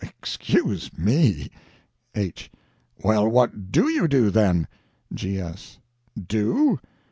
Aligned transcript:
Excuse 0.03 0.97
me! 0.97 1.51
H. 2.15 2.49
Well, 3.03 3.29
what 3.29 3.71
DO 3.71 3.87
you 3.91 4.07
do, 4.07 4.31
then? 4.31 4.67
G.S. 5.13 5.77
Do? 6.19 6.79